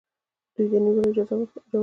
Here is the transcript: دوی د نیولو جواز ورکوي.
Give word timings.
دوی 0.53 0.67
د 0.71 0.73
نیولو 0.83 1.13
جواز 1.15 1.39
ورکوي. 1.39 1.79